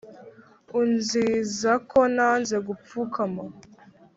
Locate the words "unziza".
0.79-1.71